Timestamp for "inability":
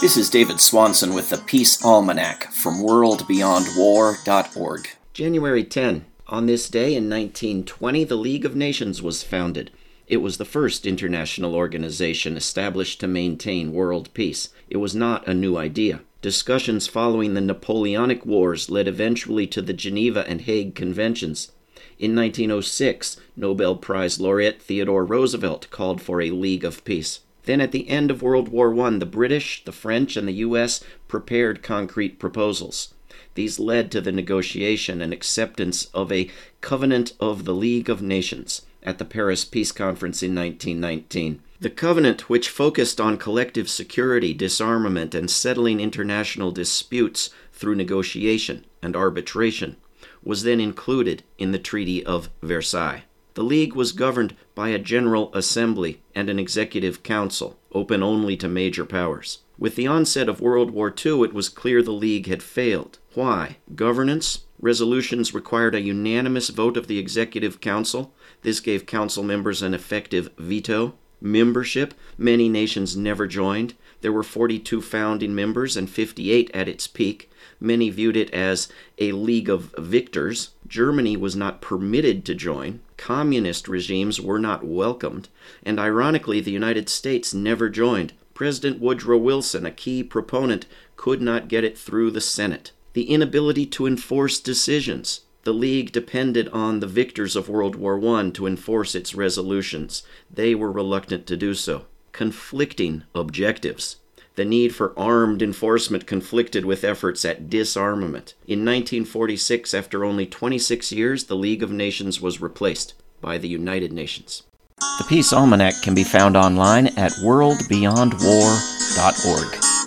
93.10-93.66